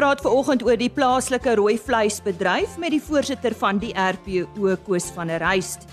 [0.00, 5.28] praat veraloggend oor die plaaslike rooi vleisbedryf met die voorsitter van die RPO Koos van
[5.28, 5.84] der Ruyst.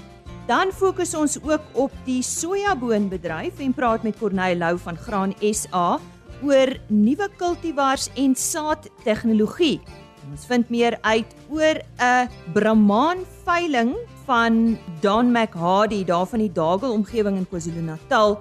[0.47, 5.98] Dan fokus ons ook op die sojaboonbedryf en praat met Corneil Lou van Graan SA
[6.39, 9.81] oor nuwe kultivars en saadtegnologie.
[10.31, 13.91] Ons vind meer uit oor 'n Brahman veiling
[14.23, 18.39] van Don McHardy daar van die Dagel omgewing in KwaZulu-Natal.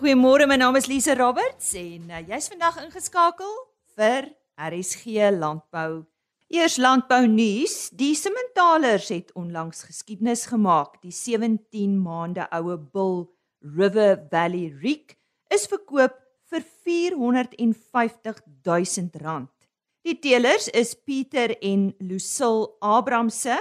[0.00, 3.50] Goeiemôre, my naam is Lise Roberts en uh, jy's vandag ingeskakel
[3.98, 6.06] vir RSG Landbou.
[6.48, 10.94] Eers landbou nuus, die sementalers het onlangs geskiedenis gemaak.
[11.04, 13.26] Die 17 maande oue bul
[13.60, 15.18] River Valley Reek
[15.52, 16.16] is verkoop
[16.48, 19.52] vir 450 000 rand.
[20.00, 23.60] Die teelers is Pieter en Lucille Abramse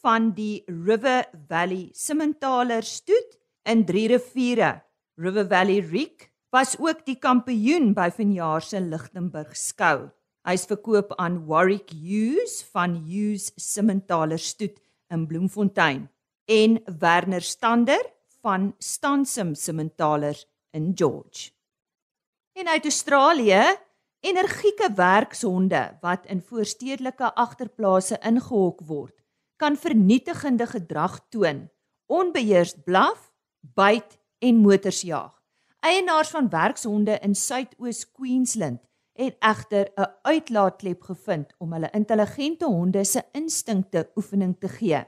[0.00, 3.36] van die River Valley Sementalers stoet
[3.68, 4.78] in Drie Riviere
[5.16, 10.08] River Valley Reek was ook die kampioen by vanjaar se Lichtenburg skou.
[10.44, 14.80] Hy's verkoop aan Warwick Hughes van Hughes Simmentaler Stoet
[15.14, 16.08] in Bloemfontein
[16.50, 18.02] en Werner Stander
[18.42, 21.52] van Stansum Simmentalers in George.
[22.58, 23.62] En uit Australië,
[24.20, 29.14] energieke werkshonde wat in voorstedelike agterplase ingehok word,
[29.56, 31.68] kan vernietigende gedrag toon,
[32.10, 35.32] onbeheers blaf, byt en motors jaag.
[35.84, 38.80] Eienaars van werkshonde in Suidoos Queensland
[39.12, 45.04] het egter 'n uitlaatklep gevind om hulle intelligente honde se instinkte oefening te gee.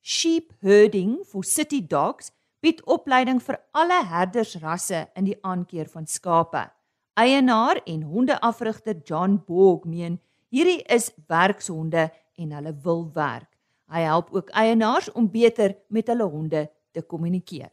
[0.00, 6.70] Sheep herding for city dogs bied opleiding vir alle herdersrasse in die aankeer van skape.
[7.14, 13.58] Eienaar en hondeafrigter John Borg meen hierdie is werkshonde en hulle wil werk.
[13.86, 17.70] Hy help ook eienaars om beter met hulle honde te kommunikeer.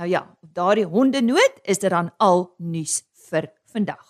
[0.00, 4.06] Nou ja, op daardie hondenoot is dit dan al nuus vir vandag.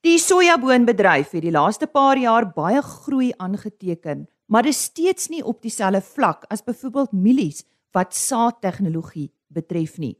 [0.00, 5.42] Die sojaboonbedryf het die laaste paar jaar baie groei aangeteken, maar dit is steeds nie
[5.44, 10.14] op dieselfde vlak as byvoorbeeld mielies wat saadtegnologie betref nie.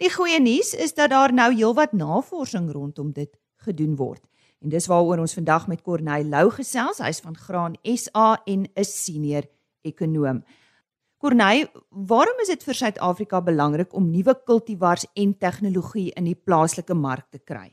[0.00, 3.36] Die goeie nuus is dat daar nou heelwat navorsing rondom dit
[3.66, 4.22] gedoen word.
[4.64, 7.02] En dis waaroor ons vandag met Corneil Lou gesels.
[7.04, 9.44] Hy's van Graan SA en 'n senior
[9.84, 10.40] ekonom.
[11.18, 16.94] Corneil, waarom is dit vir Suid-Afrika belangrik om nuwe kultivars en tegnologie in die plaaslike
[16.94, 17.72] mark te kry?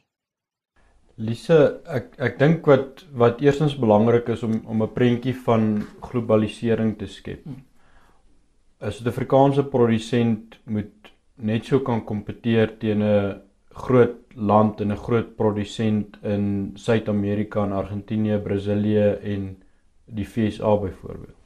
[1.21, 6.97] Lise, ek ek dink wat wat eerstens belangrik is om om 'n prentjie van globalisering
[6.97, 7.45] te skep.
[7.45, 15.35] 'n Suid-Afrikaanse produsent moet net so kan kompeteer teen 'n groot land en 'n groot
[15.37, 19.57] produsent in Suid-Amerika en Argentinië, Brasilië en
[20.05, 21.37] die VSA byvoorbeeld.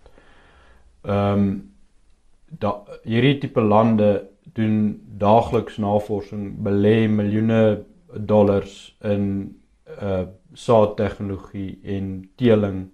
[1.03, 1.69] Ehm um,
[2.49, 9.55] da, hierdie tipe lande doen daagliks navorsing, belê miljoene dollars in
[10.01, 12.87] uh saadtegnologie en teeling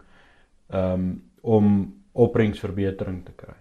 [0.68, 1.06] um
[1.42, 1.68] om
[2.12, 3.56] opbrengsverbetering te kry.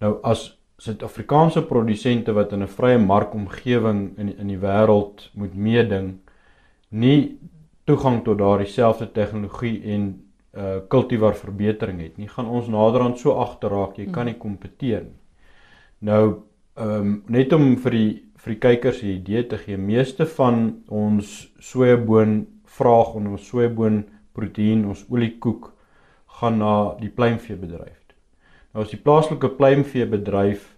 [0.00, 0.46] Nou as
[0.82, 6.18] Suid-Afrikaanse produsente wat in 'n vrye markomgewing in in die wêreld moet meeding,
[6.88, 7.38] nie
[7.84, 13.32] toegang tot daardie selfde tegnologie en uh kultivar verbetering het nie, gaan ons naderhand so
[13.40, 15.20] agterraak jy kan nie kompeteer nie.
[16.00, 16.24] Nou
[16.76, 18.10] ehm um, net om vir die
[18.42, 24.04] vir die kykers 'n idee te gee, meeste van ons sojaboon vraag en ons sojaboon
[24.34, 25.72] proteïen, ons oliekoek
[26.26, 28.02] gaan na die pluimveebedryf.
[28.72, 30.68] Nou as die plaaslike pluimveebedryf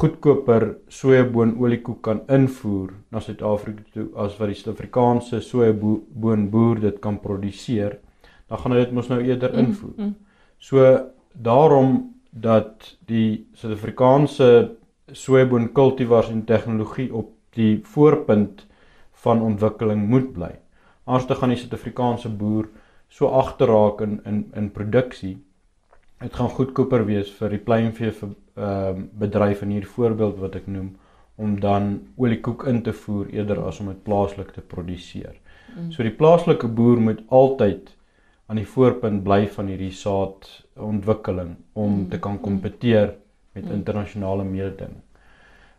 [0.00, 6.98] goedkoper sojaboon oliekoek kan invoer na Suid-Afrika toe as wat die Suid-Afrikaanse sojaboon boer dit
[7.04, 7.98] kan produseer,
[8.48, 9.94] dan gaan hy dit mos nou eerder mm, invoer.
[9.96, 10.14] Mm, mm.
[10.58, 10.88] So
[11.32, 14.48] daarom dat die Suid-Afrikaanse
[15.12, 18.66] sojaboon kultivars en tegnologie op die voorpunt
[19.24, 20.52] van ontwikkeling moet bly.
[21.04, 22.68] Anders te gaan die Suid-Afrikaanse boer
[23.08, 25.36] so agterraak in in in produksie.
[26.22, 30.56] Dit gaan goedkoper wees vir die pluimvee vir ehm uh, bedryf in hierdie voorbeeld wat
[30.56, 30.92] ek noem
[31.36, 35.34] om dan oliekoek in te voer eerder as om dit plaaslik te produseer.
[35.76, 35.90] Mm.
[35.92, 37.94] So die plaaslike boer moet altyd
[38.52, 40.44] aan die voorpunt bly van hierdie saad
[40.76, 42.08] ontwikkeling om mm.
[42.12, 43.14] te kan kompeteer
[43.56, 43.72] met mm.
[43.78, 44.98] internasionale mededing.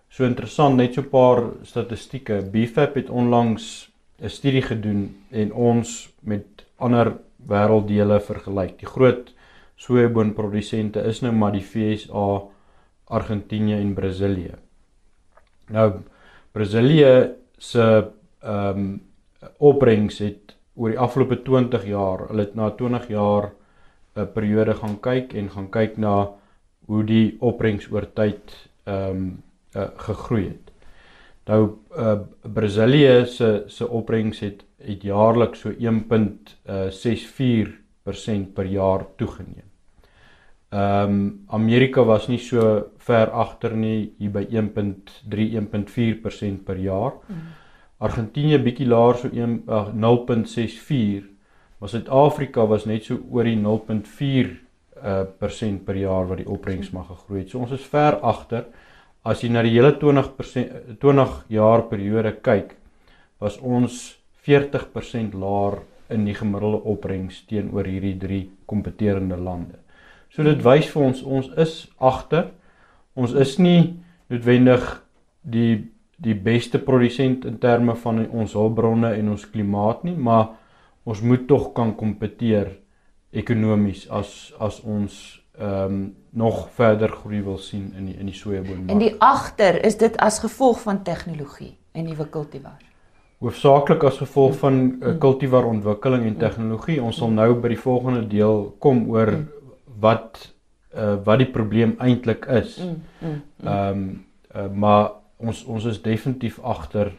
[0.10, 2.42] So interessant net so 'n paar statistieke.
[2.42, 3.92] BFAP het onlangs
[4.22, 7.14] 'n studie gedoen en ons met ander
[7.46, 8.80] wêrelddele vergelyk.
[8.80, 9.34] Die groot
[9.76, 12.42] sojaboonprodusente is nou maar die FSA,
[13.06, 14.56] Argentinië en Brasilië.
[15.70, 16.02] Nou
[16.52, 18.10] Brasilië se
[18.42, 19.02] ehm um,
[19.58, 23.52] opbrengs het oor die afgelope 20 jaar, hulle het na 20 jaar
[24.16, 26.30] 'n uh, periode gaan kyk en gaan kyk na
[26.86, 29.44] hoe die opbrengs oor tyd ehm um,
[29.76, 30.72] uh, gegroei het.
[31.48, 32.20] Nou uh,
[32.54, 35.76] Brasilië se se opbrengs het het jaarliks so 1.64%
[38.54, 39.64] per jaar toegeneem.
[40.70, 47.12] Ehm um, Amerika was nie so ver agter nie hier by 1.3-1.4% per jaar.
[48.04, 51.30] Argentinië bietjie laer so 1 uh, 0.64,
[51.80, 54.60] maar Suid-Afrika was net so oor die 0.4
[55.04, 57.50] uh persent per jaar wat die opbrengs mag gegroei het.
[57.52, 58.70] So ons is ver agter.
[59.24, 62.76] As jy na die hele 20% 20 jaar periode kyk,
[63.44, 64.16] was ons
[64.48, 69.80] 40% laer in die gemiddelde opbrengs teenoor hierdie drie kompeterende lande.
[70.32, 72.52] So dit wys vir ons ons is agter.
[73.16, 73.94] Ons is nie
[74.32, 74.84] noodwendig
[75.44, 75.93] die
[76.24, 80.54] die beste produsent in terme van ons hulpbronne en ons klimaat nie, maar
[81.04, 82.72] ons moet tog kan kompeteer
[83.34, 85.22] ekonomies as as ons
[85.54, 88.90] ehm um, nog verder groei wil sien in die in die sojaboonmark.
[88.90, 92.88] En die agter is dit as gevolg van tegnologie en nuwe kultivars.
[93.38, 96.98] Hoofsaaklik as gevolg van uh, kultivar ontwikkeling en tegnologie.
[97.04, 99.34] Ons sal nou by die volgende deel kom oor
[100.00, 100.42] wat
[100.96, 102.80] uh, wat die probleem eintlik is.
[102.82, 103.38] Ehm
[103.68, 104.08] um,
[104.56, 105.12] uh, maar
[105.44, 107.12] ons ons is definitief agter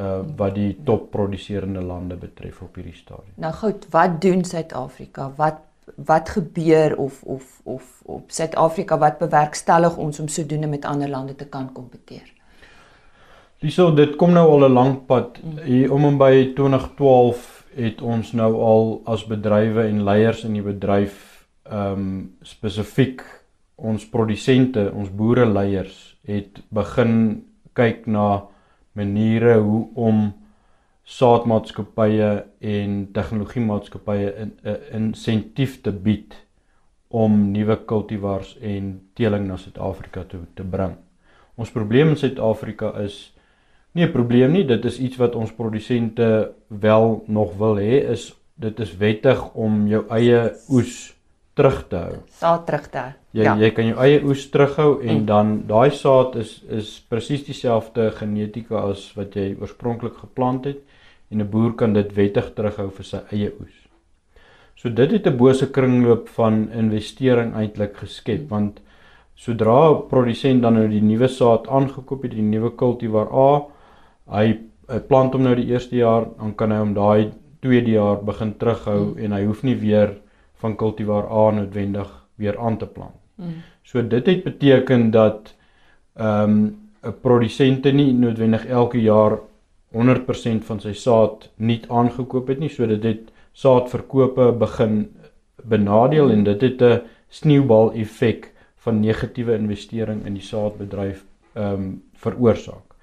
[0.00, 3.34] uh wat die topproduserende lande betref op hierdie stadium.
[3.36, 5.32] Nou goed, wat doen Suid-Afrika?
[5.36, 5.66] Wat
[5.96, 11.34] wat gebeur of of of op Suid-Afrika wat bewerkstellig ons om sodoende met ander lande
[11.36, 12.28] te kan kompeteer?
[13.60, 15.40] Lieso, dit kom nou al 'n lang pad.
[15.64, 20.62] Hier om en by 2012 het ons nou al as bedrywe en leiers in die
[20.62, 23.22] bedryf ehm um, spesifiek
[23.74, 27.44] ons produsente, ons boere leiers het begin
[27.80, 28.28] kyk na
[28.98, 30.22] maniere hoe om
[31.10, 32.30] saadmaatskappye
[32.60, 36.36] en tegnologiemaatskappye 'n in, insentief te bied
[37.08, 40.94] om nuwe kultivars en teeling na Suid-Afrika toe te bring.
[41.56, 43.32] Ons probleem in Suid-Afrika is
[43.92, 48.34] nie 'n probleem nie, dit is iets wat ons produsente wel nog wil hê is
[48.54, 51.16] dit is wettig om jou eie oes
[51.60, 52.20] terug te hou.
[52.40, 53.10] Saad terug te hou.
[53.36, 53.56] Jy ja.
[53.60, 55.26] jy kan jou eie oes terughou en mm.
[55.28, 60.80] dan daai saad is is presies dieselfde genetika as wat jy oorspronklik geplant het
[61.30, 63.76] en 'n boer kan dit wettig terughou vir sy eie oes.
[64.76, 68.80] So dit het 'n bose kringloop van investering eintlik geskep want
[69.36, 73.62] sodra 'n produsent dan nou die nuwe saad aangekoop het, die nuwe kultivar A,
[74.36, 74.58] hy,
[74.88, 78.54] hy plant hom nou die eerste jaar, dan kan hy hom daai tweede jaar begin
[78.54, 79.18] terughou mm.
[79.18, 80.16] en hy hoef nie weer
[80.60, 82.10] van kultivar A noodwendig
[82.40, 83.16] weer aan te plant.
[83.34, 83.62] Mm.
[83.82, 85.54] So dit het beteken dat
[86.14, 89.38] ehm um, 'n produsente nie noodwendig elke jaar
[89.92, 95.08] 100% van sy saad nie aangekoop het nie, so dit het saadverkope begin
[95.64, 102.02] benadeel en dit het 'n sneeubal effek van negatiewe investering in die saadbedryf ehm um,
[102.14, 102.94] veroorsaak.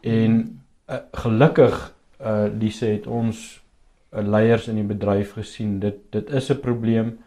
[0.00, 0.60] En
[0.90, 3.62] uh, gelukkig uh Lise het ons
[4.22, 7.18] leiers in die bedryf gesien dit dit is 'n probleem.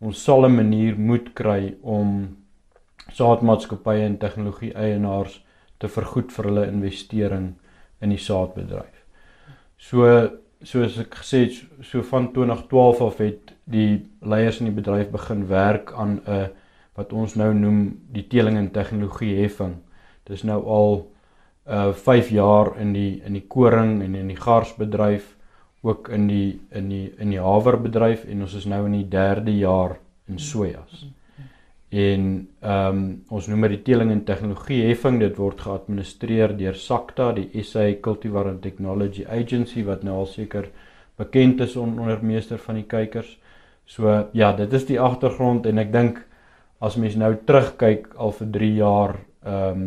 [0.00, 2.36] Ons sal 'n manier moet kry om
[3.12, 5.44] saadmaatskappye en tegnologie eienaars
[5.78, 7.54] te vergoed vir hulle investering
[8.00, 9.04] in die saadbedryf.
[9.76, 10.30] So
[10.62, 15.46] soos ek gesê het, so van 2012 af het die leiers in die bedryf begin
[15.48, 16.50] werk aan 'n
[16.96, 19.76] wat ons nou noem die teeling en tegnologie heffing.
[20.24, 21.12] Dis nou al
[21.68, 25.35] uh 5 jaar in die in die koring en in die garsbedryf
[25.86, 29.54] ook in die in die in die haverbedryf en ons is nou in die 3de
[29.58, 31.02] jaar in sojas.
[31.02, 31.14] Mm -hmm.
[31.88, 35.20] En ehm um, ons noem dit die teeling en tegnologie heffing.
[35.22, 40.68] Dit word geadministreer deur SACTA, die SA Cultivar and Technology Agency wat nou al seker
[41.16, 43.38] bekend is onder meester van die kykers.
[43.84, 46.18] So ja, dit is die agtergrond en ek dink
[46.82, 49.86] as mens nou terugkyk al vir 3 jaar ehm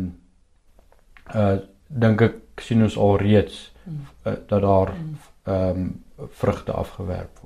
[1.34, 1.58] uh
[1.90, 4.92] dink ek sien ons al reeds uh, dat daar
[5.50, 5.92] ehm um,
[6.40, 7.40] vrugte afgewerp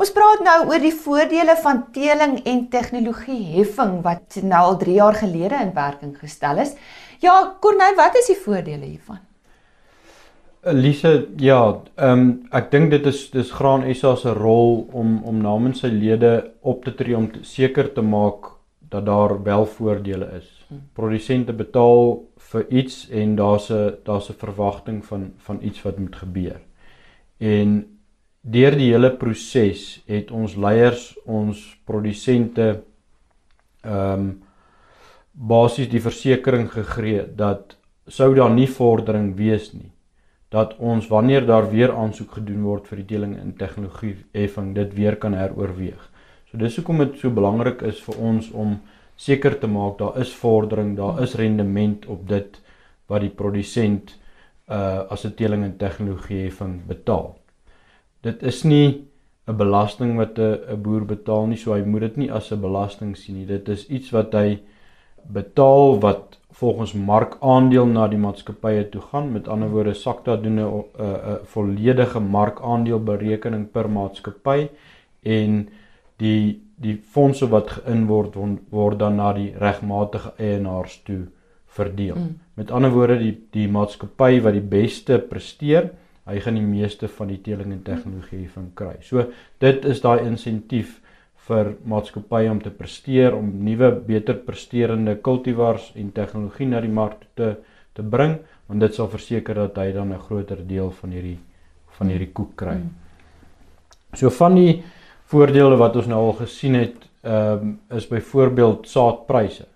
[0.00, 4.94] Ons praat nou oor die voordele van teeling en tegnologie heffing wat nou al 3
[4.96, 6.72] jaar gelede in werking gestel is.
[7.22, 9.20] Ja, Corneil, wat is die voordele hiervan?
[10.66, 11.60] Elise, ja,
[11.96, 15.92] ehm um, ek dink dit is dis Graan SA se rol om om namens sy
[15.94, 18.50] lede op te tree om seker te maak
[18.90, 20.48] dat daar wel voordele is.
[20.68, 20.82] Hm.
[20.98, 22.18] Produsente betaal
[22.50, 26.60] vir iets en daar's 'n daar's 'n verwagting van van iets wat moet gebeur.
[27.40, 27.80] En
[28.40, 32.70] deur die hele proses het ons leiers, ons produsente
[33.82, 34.30] ehm um,
[35.30, 37.76] basies die versekering gegee dat
[38.10, 39.92] sou daar nie vordering wees nie
[40.50, 44.94] dat ons wanneer daar weer aansoek gedoen word vir die deling in tegnologie heffing dit
[44.98, 46.00] weer kan heroorweeg.
[46.50, 48.74] So dis hoekom dit so belangrik is vir ons om
[49.20, 52.58] seker te maak daar is vordering, daar is rendement op dit
[53.06, 54.16] wat die produsent
[54.70, 57.36] uh as 'n teling in tegnologie heffing betaal.
[58.22, 59.06] dit is nie
[59.48, 63.16] 'n belasting wat 'n boer betaal nie, so hy moet dit nie as 'n belasting
[63.16, 63.46] sien nie.
[63.46, 64.58] Dit is iets wat hy
[65.32, 69.32] betaal wat volgens markaandeel na die maatskappye toe gaan.
[69.32, 74.68] Met ander woorde, SACTA doen 'n 'n volledige markaandeelberekening per maatskappy
[75.22, 75.68] en
[76.16, 78.36] die die fondse wat geïn word
[78.70, 81.26] word dan na die regmatige eienaars toe
[81.76, 82.16] verdeel.
[82.16, 82.38] Mm.
[82.54, 85.90] Met ander woorde, die die maatskappy wat die beste presteer,
[86.30, 88.96] hy gaan die meeste van die teeling en tegnologie van kry.
[89.06, 89.26] So
[89.62, 90.98] dit is daai insentief
[91.48, 97.24] vir maatskappye om te presteer om nuwe beter presterende kultivars en tegnologie na die mark
[97.38, 97.56] te
[97.96, 98.36] te bring
[98.68, 101.38] want dit sal verseker dat hy dan 'n groter deel van hierdie
[101.98, 102.76] van hierdie koek kry.
[102.76, 102.90] Mm.
[104.14, 104.82] So van die
[105.30, 109.66] voordele wat ons nou al gesien het, ehm um, is byvoorbeeld saadpryse.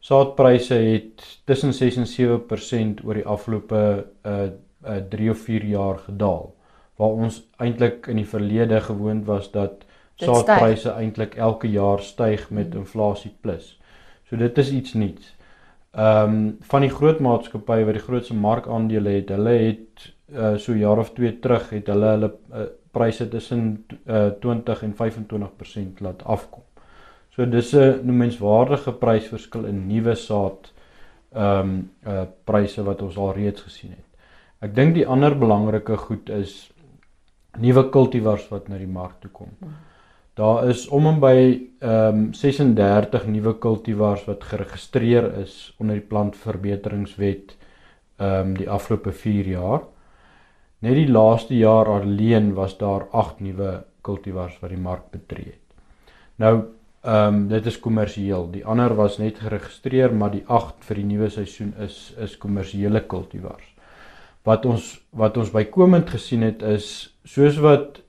[0.00, 2.06] Saadpryse het tussen 6 en
[3.00, 3.82] 7% oor die afgelope
[4.26, 4.50] uh,
[4.86, 6.54] uh 3 of 4 jaar gedaal
[6.98, 9.84] waar ons eintlik in die verlede gewoond was dat
[10.18, 12.82] saadpryse eintlik elke jaar styg met hmm.
[12.82, 13.76] inflasie plus.
[14.28, 15.34] So dit is iets nuuts.
[15.94, 20.74] Ehm um, van die groot maatskappye wat die grootste markandele het, hulle het uh, so
[20.76, 26.24] jaar of 2 terug het hulle hulle uh, pryse tussen uh, 20 en 25% laat
[26.24, 26.62] afkom.
[27.38, 30.72] So dis 'n menswaardige prysverskil in nuwe saad
[31.32, 34.06] ehm um, uh pryse wat ons al reeds gesien het.
[34.58, 36.72] Ek dink die ander belangrike goed is
[37.62, 39.52] nuwe kultivars wat na die mark toe kom.
[39.60, 39.76] Hmm.
[40.34, 41.36] Daar is om en by
[41.80, 47.54] ehm um, 36 nuwe kultivars wat geregistreer is onder die plantverbeteringswet
[48.18, 49.86] ehm um, die afgelope 4 jaar.
[50.80, 55.64] Net die laaste jaar alleen was daar 8 nuwe kultivars wat die mark betree het.
[56.36, 58.48] Nou ehm um, dit is kommersieel.
[58.50, 63.04] Die ander was net geregistreer, maar die 8 vir die nuwe seisoen is is kommersiële
[63.06, 63.64] kultivars.
[64.44, 68.00] Wat ons wat ons bykomend gesien het is soos wat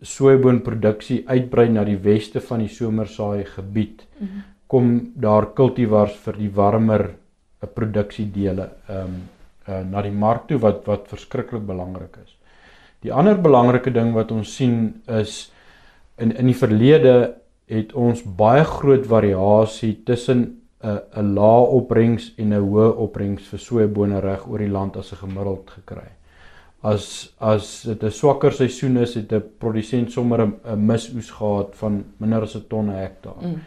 [0.00, 4.42] soeboonproduksie uitbrei na die weste van die somersaai gebied mm -hmm.
[4.66, 9.28] kom daar kultivars vir die warmer eh, produksiedele ehm um,
[9.68, 12.36] uh, na die mark toe wat wat verskriklik belangrik is.
[13.04, 15.52] Die ander belangrike ding wat ons sien is
[16.18, 17.34] in in die verlede
[17.68, 23.58] het ons baie groot variasie tussen 'n 'n lae opbrengs en 'n hoë opbrengs vir
[23.58, 26.18] soebone reg oor die land as 'n gemiddeld gekry
[26.82, 32.04] as as dit 'n swakker seisoen is, het 'n produsent sommer 'n misoes gehad van
[32.18, 33.42] minder as 'n ton hektaar.
[33.42, 33.60] Mm.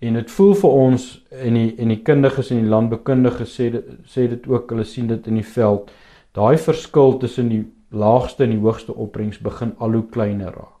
[0.00, 3.84] En dit voel vir ons en die en die kundiges en die landbekundiges sê dit,
[4.06, 5.90] sê dit ook, hulle sien dit in die veld.
[6.32, 10.77] Daai verskil tussen die laagste en die hoogste opbrengs begin al hoe kleiner raak.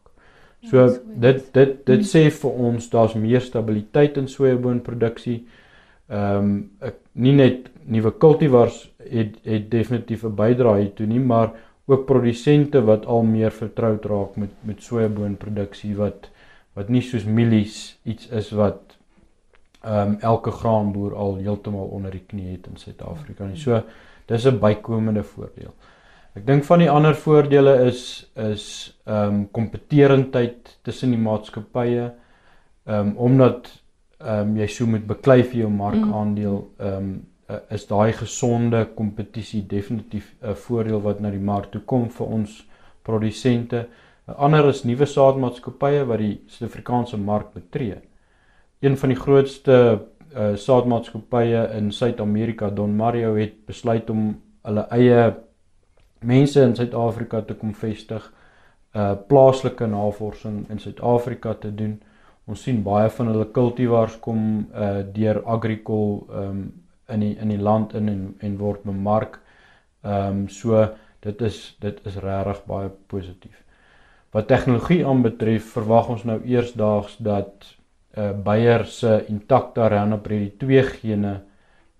[0.60, 2.08] Ja, so dit dit dit mm.
[2.08, 5.38] sê vir ons daar's meer stabiliteit in sojaboonproduksie.
[6.08, 6.50] Ehm
[6.82, 11.52] um, nie net nuwe kultivars het het definitief 'n bydrae hiertoe nie, maar
[11.86, 16.30] ook produsente wat al meer vertroud raak met met sojaboonproduksie wat
[16.74, 18.96] wat nie soos mielies iets is wat
[19.82, 23.56] ehm um, elke graanboer al heeltemal onder die knie het in Suid-Afrika nie.
[23.56, 23.82] So
[24.26, 25.74] dis 'n bykomende voordeel.
[26.38, 28.00] Ek dink van die ander voordele is
[28.38, 28.64] is
[29.10, 32.04] ehm um, kompeterendheid tussen die maatskappye.
[32.86, 33.66] Ehm um, omdat
[34.20, 37.08] ehm um, jy so moet beklei vir jou markandeel ehm um,
[37.74, 42.62] is daai gesonde kompetisie definitief 'n voordeel wat na die mark toe kom vir ons
[43.02, 43.88] produsente.
[44.28, 47.98] 'n Ander is nuwe saadmaatskappye wat die Suid-Afrikaanse mark betree.
[48.80, 49.74] Een van die grootste
[50.36, 55.47] uh, saadmaatskappye in Suid-Amerika, Don Mario het besluit om hulle eie
[56.20, 58.32] mense in Suid-Afrika te kom vestig,
[58.96, 61.98] uh plaaslike navorsing in Suid-Afrika te doen.
[62.48, 66.62] Ons sien baie van hulle kultivars kom uh deur Agricol um
[67.08, 69.40] in die in die land in en en word bemark.
[70.04, 70.86] Um, so
[71.24, 73.64] dit is dit is regtig baie positief.
[74.32, 77.74] Wat tegnologie aanbetref, verwag ons nou eersdaags dat
[78.18, 81.34] uh Bayer se Intacta Roundup-Ready 2 gene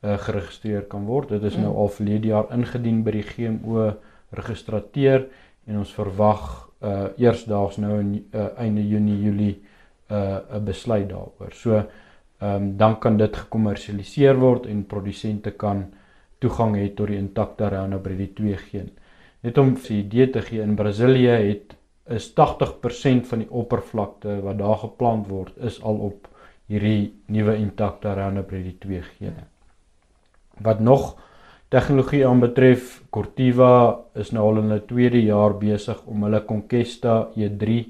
[0.03, 1.29] uh geregistreer kan word.
[1.29, 1.77] Dit is nou mm.
[1.77, 3.93] al verlede jaar ingedien by die GMO
[4.31, 5.27] registrateur
[5.67, 6.45] en ons verwag
[6.83, 9.57] uh eersdaags nou in uh, einde Junie Julie
[10.11, 11.53] uh 'n besluit daaroor.
[11.53, 11.83] So
[12.39, 15.89] ehm um, dan kan dit gekommersialiseer word en produsente kan
[16.39, 18.91] toegang hê tot die intakte Roundup Ready 2 geen.
[19.43, 21.77] Net om 'n idee te gee, in Brasilië het
[22.07, 26.29] is 80% van die oppervlakte wat daar geplant word is al op
[26.67, 29.58] hierdie nuwe intakte Roundup Ready 2 gene.
[30.63, 31.17] Wat nog
[31.69, 37.81] tegnologie aanbetref, Cortiva is nou al in hulle tweede jaar besig om hulle Conquesta E3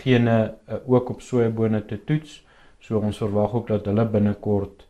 [0.00, 2.42] gene uh, ook op sojabone te toets.
[2.80, 4.84] So ons verwag ook dat hulle binnekort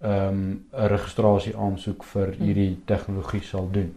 [0.00, 2.44] ehm um, 'n registrasie aansoek vir hmm.
[2.44, 3.94] hierdie tegnologie sal doen.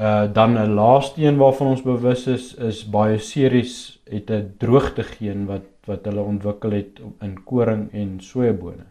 [0.00, 5.46] Uh dan 'n laaste een waarvan ons bewus is is baie series het 'n droogtegeen
[5.46, 8.86] wat wat hulle ontwikkel het in koring en sojabone.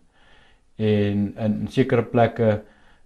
[0.75, 2.62] En in, in sekere plekke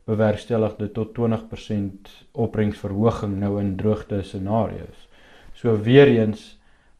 [0.09, 5.05] bewerkstellig dit tot 20% opbrengsverhoging nou in droogte scenario's.
[5.53, 6.55] So weer eens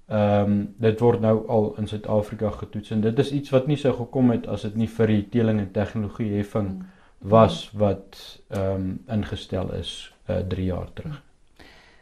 [0.10, 3.78] ehm um, dit word nou al in Suid-Afrika getoets en dit is iets wat nie
[3.78, 6.72] sou gekom het as dit nie vir die teeling en tegnologie heffing
[7.22, 8.18] was wat
[8.50, 9.92] ehm um, ingestel is
[10.30, 11.20] uh, eh, 3 jaar terug.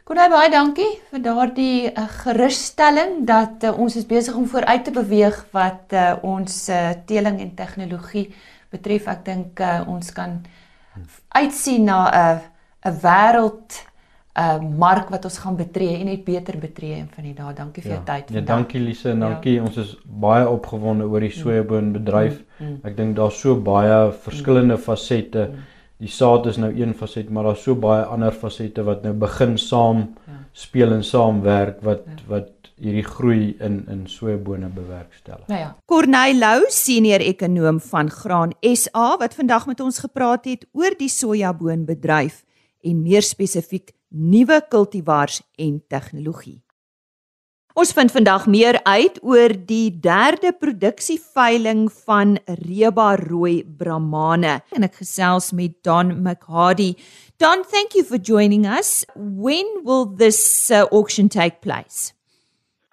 [0.08, 4.94] Konai baie dankie vir daardie uh, gerusstelling dat uh, ons is besig om vooruit te
[4.94, 8.30] beweeg wat uh, ons uh, teeling en tegnologie
[8.72, 9.04] betref.
[9.12, 10.38] Ek dink uh, ons kan
[11.28, 12.40] uitsien na 'n
[12.88, 13.84] 'n wêreld
[14.38, 17.54] 'n uh, mark wat ons gaan betree en net beter betree van die dae.
[17.54, 17.96] Dankie vir ja.
[17.96, 18.42] jou tyd vandag.
[18.42, 19.54] Ja, dankie Lise en dankie.
[19.54, 19.62] Ja.
[19.62, 21.40] Ons is baie opgewonde oor die mm.
[21.40, 22.36] sojaboon bedryf.
[22.58, 22.68] Mm.
[22.68, 22.76] Mm.
[22.86, 24.84] Ek dink daar's so baie verskillende mm.
[24.84, 25.48] fasette.
[25.48, 25.66] Mm.
[25.98, 29.56] Die saad is nou een faset, maar daar's so baie ander fasette wat nou begin
[29.58, 30.36] saam ja.
[30.52, 32.22] speel en saamwerk wat ja.
[32.28, 35.46] wat hierdie groei in in sojabone bewerkstellig.
[35.50, 35.70] Nou ja.
[35.86, 41.10] Corneil Lou, senior ekonom van Graan SA wat vandag met ons gepraat het oor die
[41.12, 42.44] sojaboonbedryf
[42.84, 46.62] en meer spesifiek nuwe kultivars en tegnologie.
[47.78, 54.98] Ons vind vandag meer uit oor die derde produksieveiling van Reba Rooi Brahmane en ek
[55.04, 56.96] gesels met Don McHardy.
[57.38, 59.04] Don, thank you for joining us.
[59.14, 60.40] When will this
[60.74, 62.17] uh, auction take place?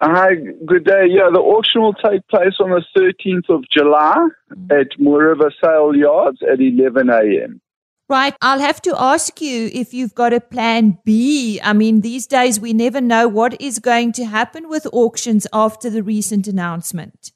[0.00, 0.34] Hi,
[0.66, 1.06] good day.
[1.08, 4.70] Yeah, the auction will take place on the 13th of July mm-hmm.
[4.70, 7.62] at Mooriva Sale Yards at 11 a.m.
[8.08, 8.34] Right.
[8.42, 11.58] I'll have to ask you if you've got a plan B.
[11.62, 15.88] I mean, these days we never know what is going to happen with auctions after
[15.88, 17.32] the recent announcement.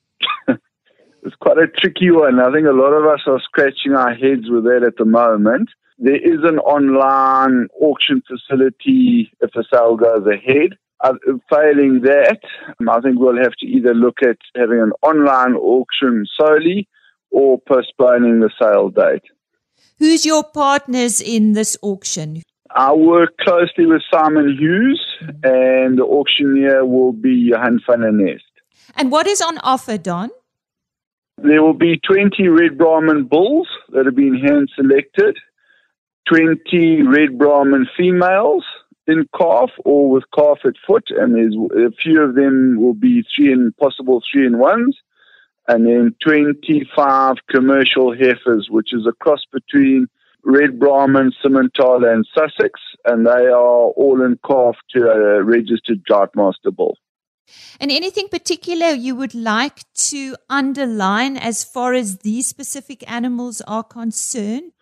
[0.48, 2.38] it's quite a tricky one.
[2.38, 5.70] I think a lot of us are scratching our heads with that at the moment.
[5.98, 10.76] There is an online auction facility if the sale goes ahead.
[11.04, 11.12] Uh,
[11.50, 12.40] failing that,
[12.88, 16.88] I think we'll have to either look at having an online auction solely
[17.30, 19.22] or postponing the sale date.
[19.98, 22.42] Who's your partners in this auction?
[22.70, 25.00] I work closely with Simon Hughes,
[25.42, 28.44] and the auctioneer will be Johan van der Nest.
[28.96, 30.30] And what is on offer, Don?
[31.36, 35.36] There will be 20 Red Brahman bulls that have been hand selected,
[36.32, 38.64] 20 Red Brahman females,
[39.06, 43.24] in calf or with calf at foot, and there's a few of them will be
[43.34, 44.96] three and possible three and ones,
[45.68, 50.06] and then 25 commercial heifers, which is a cross between
[50.44, 56.02] Red Brahman, Simmental, and Sussex, and they are all in calf to a registered
[56.34, 56.98] master bull.
[57.80, 63.84] And anything particular you would like to underline as far as these specific animals are
[63.84, 64.72] concerned?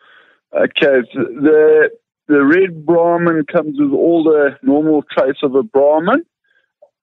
[0.55, 1.91] Okay, the
[2.29, 6.25] the red Brahmin comes with all the normal traits of a Brahmin.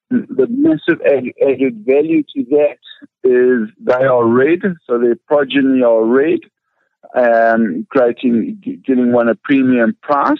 [0.10, 2.79] The massive added value to that
[3.23, 6.39] is they are red, so their progeny are red,
[7.15, 10.38] um, creating getting one a premium price.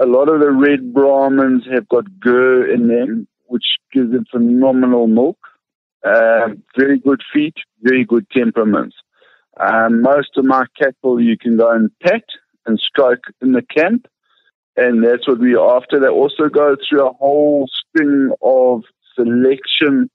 [0.00, 5.08] A lot of the red Brahmins have got gur in them, which gives them phenomenal
[5.08, 5.38] milk.
[6.02, 8.96] Uh, very good feet, very good temperaments.
[9.58, 12.24] Um, most of my cattle you can go and pet
[12.66, 14.06] and stroke in the camp.
[14.76, 15.98] And that's what we're after.
[15.98, 18.82] They also go through a whole string of
[19.14, 20.10] selection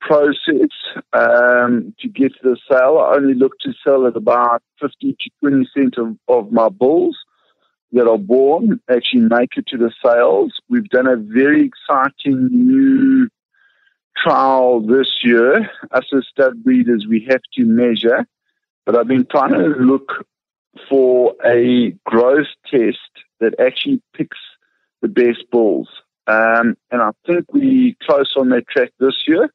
[0.00, 0.70] process
[1.12, 2.98] um, to get to the sale.
[2.98, 7.16] I only look to sell at about 50 to 20 cents of, of my bulls
[7.92, 10.52] that are born actually make it to the sales.
[10.68, 13.28] We've done a very exciting new
[14.16, 15.70] trial this year.
[15.90, 18.26] Us as stud breeders, we have to measure,
[18.84, 20.26] but I've been trying to look
[20.88, 22.98] for a growth test
[23.40, 24.38] that actually picks
[25.02, 25.88] the best bulls.
[26.26, 29.50] Um, and I think we close on that track this year.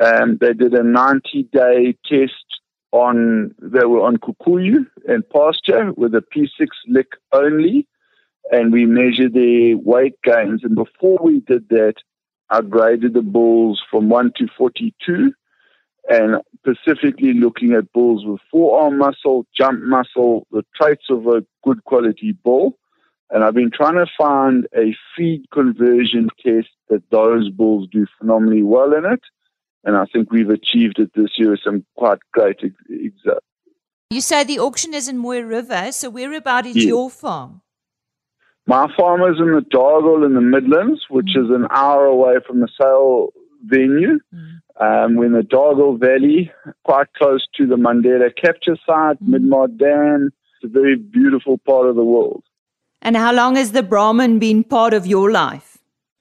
[0.00, 2.44] Um, they did a 90 day test
[2.92, 7.86] on, they were on Kukuyu and pasture with a P6 lick only.
[8.52, 10.62] And we measured their weight gains.
[10.62, 11.94] And before we did that,
[12.48, 15.32] I graded the bulls from 1 to 42
[16.08, 21.84] and specifically looking at bulls with forearm muscle, jump muscle, the traits of a good
[21.84, 22.78] quality bull.
[23.30, 28.62] And I've been trying to find a feed conversion test that those bulls do phenomenally
[28.62, 29.20] well in it.
[29.84, 33.42] And I think we've achieved it this year with some quite great examples.
[34.10, 36.84] You say the auction is in Moy River, so whereabout is yes.
[36.84, 37.62] your farm?
[38.68, 41.44] My farm is in the Dargle in the Midlands, which mm.
[41.44, 43.32] is an hour away from the sale
[43.64, 44.18] venue.
[44.34, 44.60] Mm.
[44.78, 46.50] Um, we're in the Dargle Valley,
[46.84, 49.28] quite close to the Mandela capture site, mm.
[49.28, 50.30] Midmar Dam.
[50.56, 52.44] It's a very beautiful part of the world.
[53.02, 55.78] And how long has the Brahman been part of your life?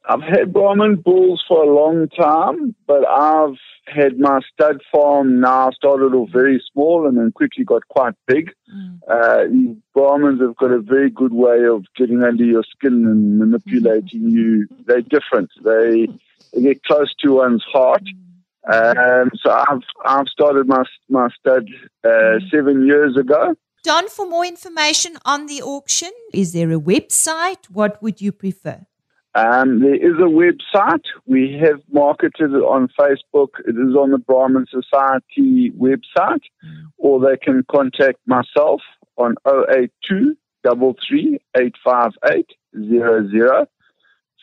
[0.07, 5.71] I've had Brahman bulls for a long time, but I've had my stud farm now
[5.71, 8.51] started off very small and then quickly got quite big.
[8.73, 8.99] Mm.
[9.07, 13.37] Uh, these Brahmins have got a very good way of getting under your skin and
[13.37, 14.67] manipulating you.
[14.85, 15.51] They're different.
[15.63, 16.07] They
[16.61, 18.03] get close to one's heart.
[18.71, 21.67] Um, so I've I've started my my stud
[22.03, 23.55] uh, seven years ago.
[23.83, 27.69] Don, for more information on the auction, is there a website?
[27.69, 28.87] What would you prefer?
[29.35, 31.03] Um, there is a website.
[31.27, 33.49] We have marketed it on Facebook.
[33.67, 36.41] It is on the Brahman Society website,
[36.97, 38.81] or they can contact myself
[39.17, 40.35] on 082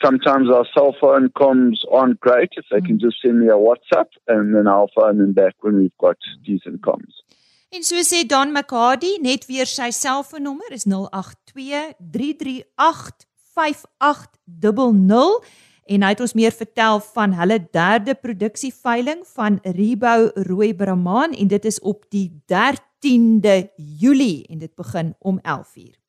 [0.02, 2.50] Sometimes our cell phone comms aren't great.
[2.56, 5.78] If they can just send me a WhatsApp, and then I'll phone them back when
[5.78, 7.22] we've got decent comms.
[7.70, 15.46] En so sê Don McCarty, net weer sy selfoonnommer is 082 338 5800
[15.92, 21.48] en hy het ons meer vertel van hulle derde produksieveiling van Rebo Rooi Brahman en
[21.48, 26.01] dit is op die 13de Julie en dit begin om 11:00.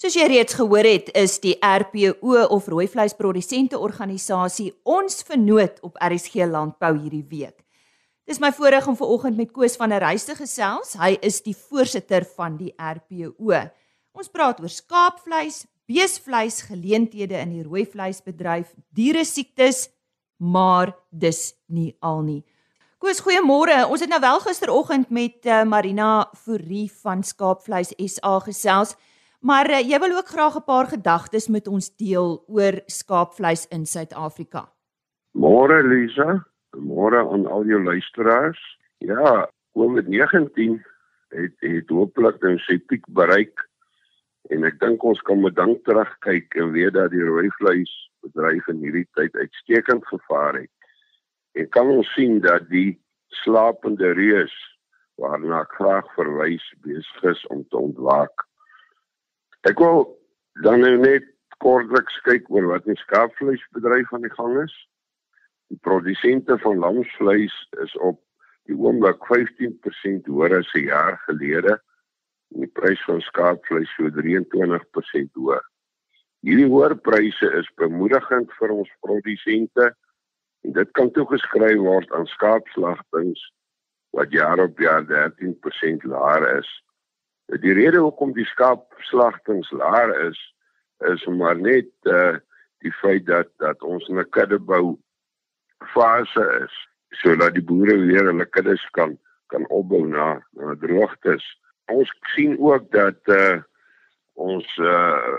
[0.00, 5.98] Soos jy reeds gehoor het, is die RPO of rooi vleisprodusente organisasie ons vernoot op
[6.00, 7.58] RSG Landbou hierdie week.
[8.24, 10.94] Dis my voorreg om ver oggend met Koos van der Reis te gesels.
[10.96, 13.58] Hy is die voorsitter van die RPO.
[14.16, 19.90] Ons praat oor skaapvleis, beesvleis, geleenthede in die rooi vleisbedryf, diere siektes,
[20.40, 22.40] maar dis nie al nie.
[22.96, 23.82] Koos, goeiemôre.
[23.92, 28.96] Ons het nou wel gisteroggend met uh, Marina Fourie van Skaapvleis SA gesels,
[29.40, 33.86] maar uh, jy wil ook graag 'n paar gedagtes met ons deel oor skaapvleis in
[33.86, 34.68] Suid-Afrika.
[35.32, 36.44] Môre Lisa,
[36.76, 38.60] môre aan al jou luisteraars.
[38.98, 39.48] Ja,
[39.78, 40.82] COVID-19
[41.28, 43.70] het het hopelik nou sy piek bereik
[44.50, 47.90] En ek dink ons kan met dank terugkyk en weet dat die rooi vleis
[48.24, 50.72] bedryf in hierdie tyd uitstekend gevaar het.
[51.54, 52.98] En kan ons sien dat die
[53.42, 54.54] slapende reus
[55.20, 58.46] waarna ek graag verwys besig is om te ontwaak.
[59.68, 60.06] Ek wil
[60.64, 61.26] dan nou net
[61.60, 64.72] kortliks kyk oor wat die skaapvleisbedryf aan die gang is.
[65.68, 68.22] Die produsente van lamsvleis is op
[68.70, 71.76] die oomblik 15% hoër as 'n jaar gelede
[72.56, 75.64] die prys van skaapvleis so 23% hoër.
[76.42, 79.94] Hierdie hoër pryse is bemoedigend vir ons produsente
[80.64, 83.42] en dit kan toegeskryf word aan skaapslagtings
[84.16, 86.70] wat jaar op jaar 13% laer is.
[87.58, 90.38] Die rede hoekom die skaapslagtings laer is
[91.10, 92.36] is maar net uh
[92.80, 94.98] die feit dat dat ons in 'n kuddebou
[95.92, 96.74] fase is
[97.20, 101.44] sodat die boere weer hulle kuddes kan kan opbou na, na droogtes.
[101.90, 103.58] Ons sien ook dat uh
[104.34, 105.38] ons uh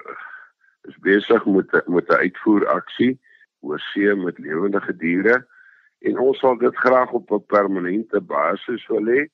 [0.90, 3.20] is besig met met 'n uitvoeraksie
[3.62, 5.46] oor see met lewendige diere
[6.00, 9.30] en ons sal dit graag op 'n permanente basis wil hê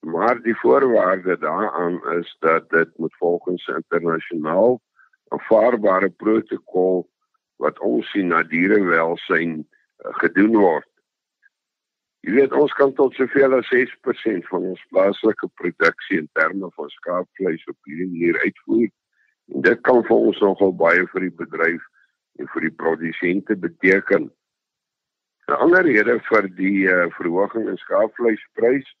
[0.00, 4.80] maar die voorwaarde daaraan is dat dit moet volgens internasionaal
[5.28, 7.08] aanvaarbare protokol
[7.56, 10.90] wat ons sien na dierewelsyn uh, gedoen word
[12.20, 16.90] Jy weet ons kan tot soveel as 6% van ons plaaslike produksie in terme van
[16.92, 18.90] skaapvleis op hierdie manier uitvoer.
[19.54, 21.86] En dit kan vir ons nogal baie vir die bedryf
[22.40, 24.28] en vir die produsente beteken.
[25.48, 28.92] 'n Ander rede vir die uh, verhoging in skaapvleisprys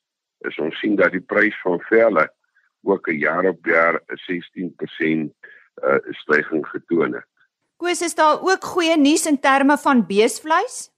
[0.48, 2.28] is ons sien dat die prys van velle
[2.82, 5.32] ook 'n jaar op jaar 'n 16%
[5.84, 7.26] uh, stygings getoon het.
[7.76, 10.90] Koos is daar ook goeie nuus in terme van beesvleis?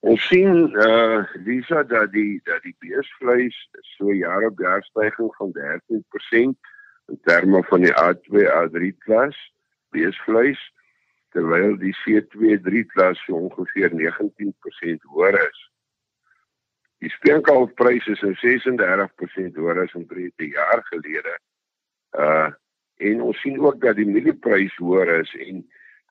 [0.00, 5.34] Ons sien eh uh, Lisa dat die dat die beesvleis so jaar op jaar styging
[5.36, 6.58] van 13%
[7.06, 9.36] in terme van die A2 A3 klas
[9.90, 10.60] beesvleis
[11.28, 15.70] terwyl die C2 klas so ongeveer 19% hoër is.
[17.04, 21.38] Die speenkalfpryse is 36% hoër as in 3 jaar gelede.
[22.16, 22.50] Uh
[23.02, 25.56] en ons sien ook dat die mielieprys hoër is en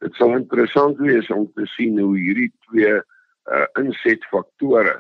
[0.04, 4.98] dit sal interessant wees om te sien hoe hierdie twee uh insetfaktore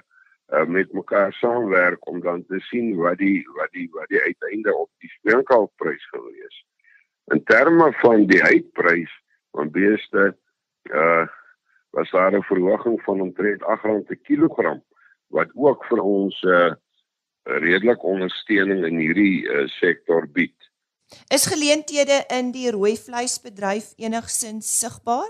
[0.56, 4.74] uh met mekaar saamwerk om dan te sien wat die wat die wat die uiteinde
[4.74, 6.64] op die speenkalfprys gaan wees.
[7.36, 9.14] In terme van die uitprys
[9.52, 10.32] van beeste
[10.90, 11.28] uh
[11.94, 14.82] was daar 'n verhoging van omtrent R8 per kilogram
[15.36, 16.72] wat ook vir ons uh
[17.44, 20.56] redelik ondersteuning in hierdie uh, sektor bied.
[21.28, 25.28] Is geleenthede in die rooi vleisbedryf enigsins sigbaar?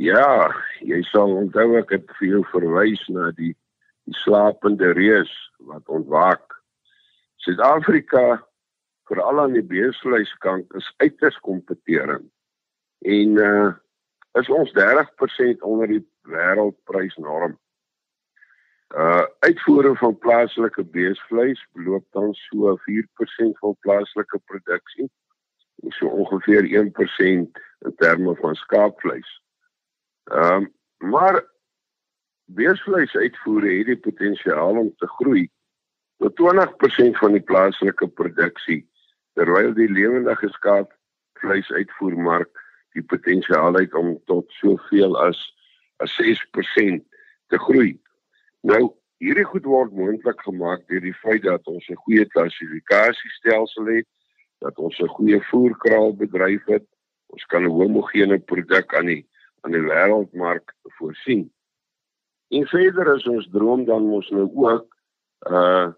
[0.00, 0.48] Ja,
[0.80, 3.52] jy sal onthou ek het vir jou verwys na die
[4.06, 5.32] die slapende reus
[5.66, 6.56] wat ontwaak.
[7.42, 8.38] Suid-Afrika
[9.10, 12.30] veral aan die beesvleiskant is uiters kompeterend.
[13.02, 13.74] En uh
[14.36, 17.54] is ons 30% onder die wêreldprysnorm.
[18.94, 25.10] Uh uitvoere van plaaslike beesvleis beloop dan so 4% van plaaslike produksie
[25.88, 27.22] so ongeveer 1%
[27.78, 29.42] in terme van skaapvleis.
[30.24, 31.44] Ehm um, maar
[32.44, 35.50] beesvleis uitvoere het die potensiaal om te groei
[36.16, 38.88] tot 20% van die plaaslike produksie
[39.32, 40.94] terwyl die lewendige skaap
[41.40, 42.62] vleis uitvoermark
[42.96, 45.40] die potensiaal het om tot soveel as
[45.96, 47.04] as 6%
[47.48, 47.96] te groei.
[48.66, 48.82] Nou
[49.22, 54.08] hierdie goed word moontlik gemaak deur die feit dat ons 'n goeie klassifikasiestelsel het,
[54.58, 56.86] dat ons 'n goeie voerkraalbedryf het.
[57.26, 59.28] Ons kan 'n homogene produk aan die
[59.62, 61.52] aan die wêreldmark voorsien.
[62.48, 64.86] En verder is ons droom dan mos nou ook
[65.50, 65.92] uh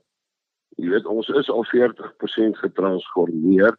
[0.76, 3.76] jy weet ons is al 40% getransformeer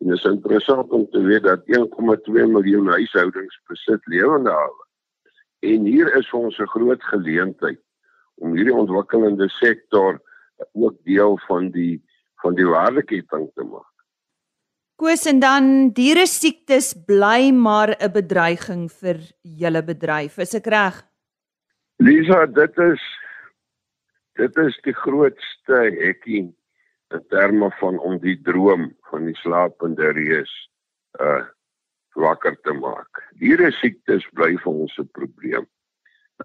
[0.00, 4.84] en dit is interessant om te weet dat 1,2 miljoen huishoudings besit lewende hawe.
[5.58, 7.80] En hier is vir ons 'n groot geleentheid
[8.40, 10.18] om hierdie ontwikkelende sektor
[10.72, 12.00] ook deel van die
[12.40, 13.88] van die waardeketting te maak.
[15.00, 20.38] Koos en dan diere siektes bly maar 'n bedreiging vir julle bedryf.
[20.38, 21.02] Is ek reg?
[21.98, 23.02] Lisa, dit is
[24.34, 26.54] dit is die grootste hekkie
[27.14, 30.52] in terme van om die droom van die slapende reus
[31.20, 31.44] uh
[32.14, 33.22] wakker te maak.
[33.38, 35.66] Diere siektes bly vir ons 'n probleem.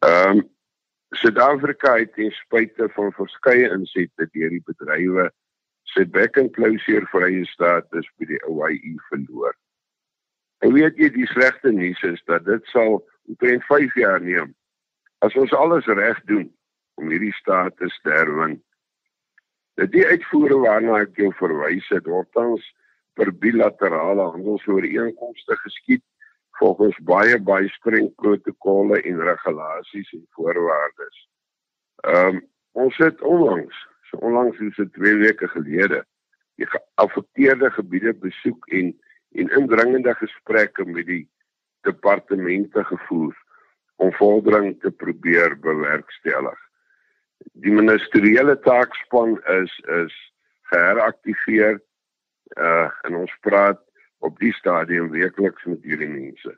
[0.02, 0.55] Ehm um,
[1.22, 5.30] Suid-Afrika het ten spyte van verskeie insette deur die bedrywe
[5.94, 9.56] sy back and closure vrye status by die OIE verloor.
[10.66, 13.00] En weet jy die slegte nuus is dat dit sal
[13.30, 14.54] omtrent 5 jaar neem
[15.26, 16.50] as ons alles reg doen
[17.00, 18.58] om hierdie status te herwin.
[19.80, 22.64] Dat die uitvoere waarna ek jou verwys het, word ons
[23.16, 26.04] per bilaterale handelsooreenkomste geskied
[26.60, 31.24] volgens baie baie streng protokolle en regulasies en voorwaardes.
[32.04, 32.44] Ehm um,
[32.76, 33.76] ons het onlangs,
[34.10, 36.02] so onlangs soos 2 weke gelede,
[36.60, 38.94] die geaffekteerde gebiede besoek en
[39.36, 41.24] en indringende gesprekke met die
[41.88, 43.36] departemente gevoer
[43.96, 46.60] om vordering te probeer bewerkstellig.
[47.64, 50.16] Die ministeriële taakspan is is
[50.72, 51.80] geheraktiveer
[52.60, 53.85] uh en ons praat
[54.26, 56.56] op die stadium weekliks met hierdie mense.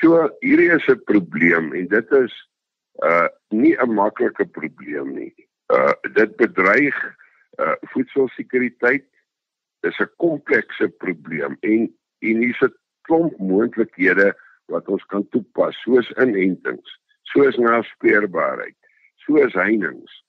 [0.00, 2.34] So hierdie is 'n probleem en dit is
[3.02, 5.34] uh nie 'n maklike probleem nie.
[5.72, 6.96] Uh dit bedreig
[7.58, 9.06] uh voedselsekuriteit.
[9.80, 14.34] Dis 'n komplekse probleem en en hier's 'n klomp moontlikhede
[14.66, 18.76] wat ons kan toepas soos inentings, soos naspeurbaarheid,
[19.14, 20.22] soos heininge.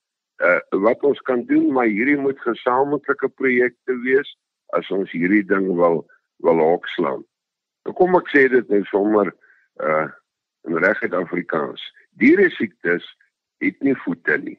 [0.43, 5.67] Uh wat ons kan doen, maar hierdie moet gesamentlike projekte wees as ons hierdie ding
[5.75, 6.06] wil
[6.43, 7.24] wil hokslaan.
[7.86, 9.34] Nou kom ek sê dit nou sommer
[9.84, 10.08] uh
[10.65, 11.82] in regte Afrikaans.
[12.17, 13.06] Diere siektes
[13.62, 14.56] het nie voete nie.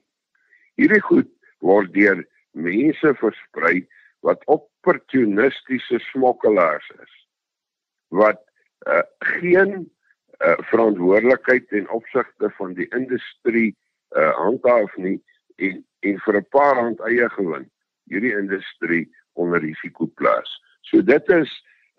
[0.79, 1.33] Hierdie goed
[1.67, 2.21] word deur
[2.55, 3.81] mense versprei
[4.23, 7.17] wat opportunistiese smokkelaars is.
[8.15, 8.39] Wat
[8.87, 9.03] uh,
[9.41, 13.73] geen uh, verantwoordelikheid ten opsigte van die industrie
[14.15, 15.19] uh, handhaaf nie
[15.57, 17.65] en en vir 'n paar rand eie gewin
[18.07, 20.51] hierdie industrie onder risiko plaas.
[20.91, 21.51] So dit is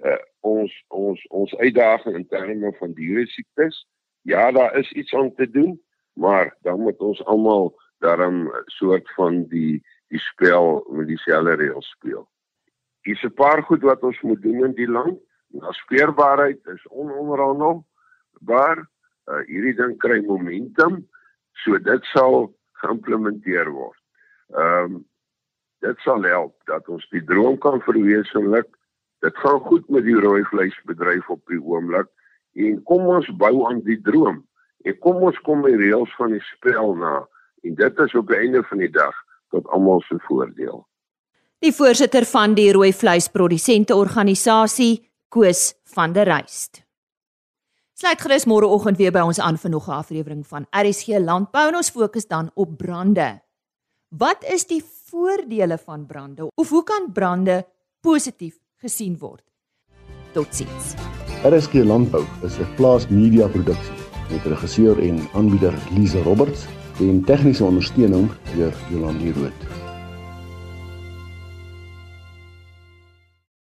[0.05, 3.83] uh, ons ons ons uitdaging in terme van diere siektes.
[4.27, 5.81] Ja, daar is iets om te doen,
[6.13, 12.27] maar dan moet ons almal daarom soort van die die spel met dieselfde reëls speel.
[13.03, 15.19] Hier's 'n paar goed wat ons moet doen in die land.
[15.47, 18.87] Naspeurbaarheid is ononderhandelbaar.
[19.27, 21.07] Uh, hierdie ding kry momentum,
[21.51, 23.99] so dit sal geïmplementeer word.
[24.55, 25.05] Ehm um,
[25.85, 28.67] dit sal help dat ons die droom kan verwesenlik.
[29.25, 32.09] Dit gaan goed met die rooi vleisbedryf op die oomblik
[32.57, 34.43] en kom ons bou aan die droom
[34.85, 37.19] en kom ons kom by reëls van die spel na
[37.65, 39.15] en dit is op die einde van die dag
[39.53, 40.83] tot almal se voordeel.
[41.63, 46.83] Die voorsitter van die rooi vleisprodusente organisasie Koos van der Reist.
[47.97, 51.75] Sluit gerus môreoggend weer by ons aan vir nog 'n aflewering van RSG Landbou en
[51.75, 53.41] ons fokus dan op brande.
[54.09, 57.65] Wat is die voordele van brande of hoe kan brande
[57.99, 59.43] positief gesien word?
[60.33, 60.93] Totsiens.
[61.43, 63.95] RSG Landbou is 'n plaas media produksie
[64.31, 66.65] met regisseur en aanbieder Lize Roberts
[66.99, 69.86] en tegniese ondersteuning deur Jolande Rooi.